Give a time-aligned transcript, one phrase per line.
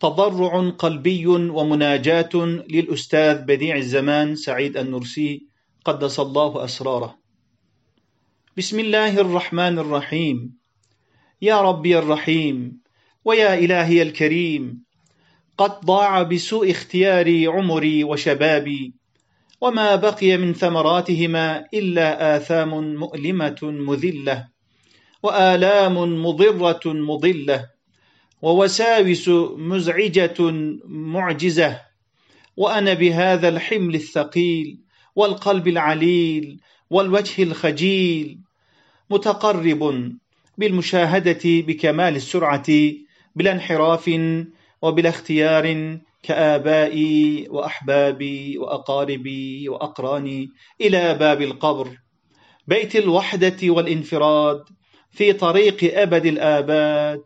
[0.00, 2.34] تضرع قلبي ومناجاة
[2.70, 5.46] للأستاذ بديع الزمان سعيد النرسي
[5.84, 7.18] قدس الله أسراره.
[8.56, 10.58] بسم الله الرحمن الرحيم.
[11.42, 12.80] يا ربي الرحيم
[13.24, 14.84] ويا إلهي الكريم.
[15.58, 18.94] قد ضاع بسوء اختياري عمري وشبابي
[19.60, 24.48] وما بقي من ثمراتهما إلا آثام مؤلمة مذلة
[25.22, 27.77] وآلام مضرة مضلة
[28.42, 30.36] ووساوس مزعجة
[30.84, 31.80] معجزة
[32.56, 34.78] وأنا بهذا الحمل الثقيل
[35.16, 36.60] والقلب العليل
[36.90, 38.38] والوجه الخجيل
[39.10, 40.12] متقرب
[40.58, 42.66] بالمشاهدة بكمال السرعة
[43.36, 44.10] بلا انحراف
[44.82, 50.48] وبلا اختيار كآبائي وأحبابي وأقاربي وأقراني
[50.80, 51.98] إلى باب القبر
[52.66, 54.64] بيت الوحدة والانفراد
[55.10, 57.22] في طريق أبد الآباد.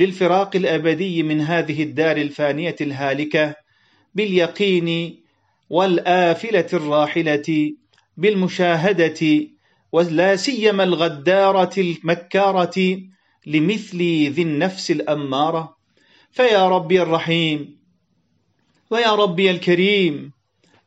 [0.00, 3.54] للفراق الأبدي من هذه الدار الفانية الهالكة
[4.14, 5.20] باليقين
[5.70, 7.72] والآفلة الراحلة
[8.16, 9.20] بالمشاهدة
[9.92, 13.00] ولا سيما الغدارة المكارة
[13.46, 13.98] لمثل
[14.34, 15.76] ذي النفس الأمارة.
[16.30, 17.78] فيا ربي الرحيم
[18.90, 20.32] ويا ربي الكريم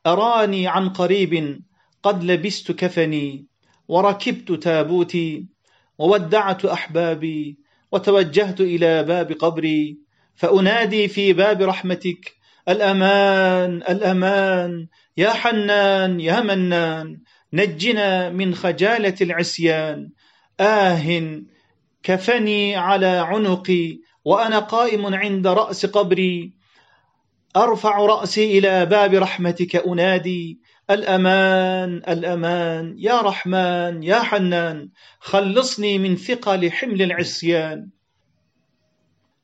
[0.05, 1.61] أراني عن قريب
[2.03, 3.45] قد لبست كفني
[3.87, 5.45] وركبت تابوتي
[5.97, 7.62] وودعت أحبابي
[7.93, 9.97] وتوجهت إلى باب قبري
[10.35, 12.33] فأنادي في باب رحمتك
[12.69, 17.19] الأمان الأمان يا حنان يا منان
[17.53, 20.09] نجنا من خجالة العصيان.
[20.59, 21.41] آه
[22.03, 26.53] كفني على عنقي وأنا قائم عند رأس قبري.
[27.55, 36.71] أرفع رأسي إلى باب رحمتك أنادي الأمان الأمان يا رحمن يا حنان خلصني من ثقل
[36.71, 37.89] حمل العصيان.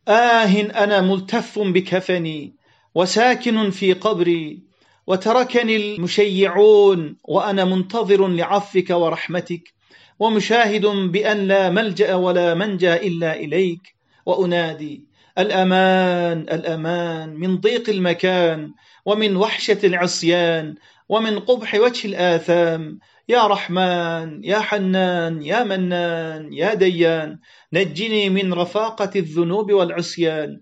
[0.08, 2.54] آه أنا ملتف بكفني
[2.96, 4.60] وساكن في قبري
[5.08, 9.74] وتركني المشيعون وأنا منتظر لعفك ورحمتك
[10.20, 18.72] ومشاهد بأن لا ملجأ ولا منجأ إلا إليك وأنادي الأمان الأمان من ضيق المكان
[19.06, 20.76] ومن وحشة العصيان
[21.10, 23.00] ومن قبح وجه الآثام.
[23.30, 27.40] يا رحمن يا حنان يا منان يا ديان
[27.74, 30.60] نجني من رفاقة الذنوب والعصيان.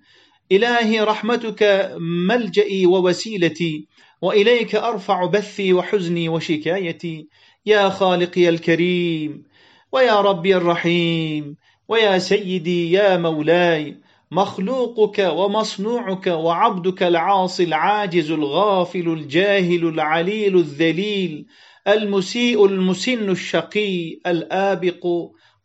[0.51, 1.91] إلهي رحمتك
[2.29, 3.88] ملجئي ووسيلتي
[4.22, 7.27] وإليك أرفع بثي وحزني وشكايتي.
[7.66, 9.44] يا خالقي الكريم
[9.91, 11.56] ويا ربي الرحيم
[11.88, 13.97] ويا سيدي يا مولاي
[14.31, 21.45] مخلوقك ومصنوعك وعبدك العاصي العاجز الغافل الجاهل العليل الذليل
[21.88, 25.07] المسيء المسن الشقي الآبق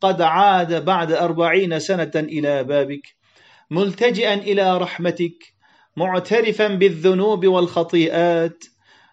[0.01, 3.17] قد عاد بعد أربعين سنة إلى بابك.
[3.71, 5.55] ملتجئا إلى رحمتك
[5.97, 8.65] معترفا بالذنوب والخطيئات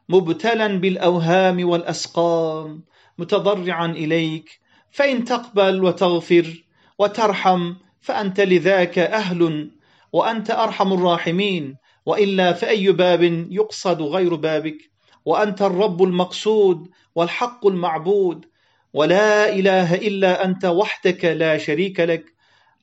[0.09, 2.83] مبتلا بالأوهام والأسقام
[3.17, 4.59] متضرعا إليك
[4.91, 6.63] فإن تقبل وتغفر
[6.99, 9.71] وترحم فأنت لذاك أهل
[10.13, 14.77] وأنت أرحم الراحمين وإلا فأي باب يقصد غير بابك؟
[15.25, 18.45] وأنت الرب المقصود والحق المعبود
[18.93, 22.25] ولا إله إلا أنت وحدك لا شريك لك.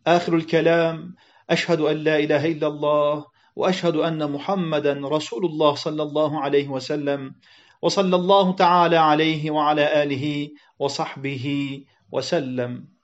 [0.07, 1.15] آخر الكلام
[1.51, 3.25] أشهد أن لا إله إلا الله
[3.57, 7.35] وأشهد أن محمدا رسول الله صلى الله عليه وسلم
[7.83, 10.49] وصلى الله تعالى عليه وعلى آله
[10.79, 11.47] وصحبه
[12.13, 12.96] وسلم.